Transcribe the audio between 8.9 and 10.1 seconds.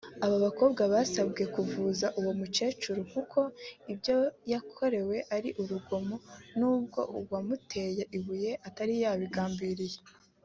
yabigambiriye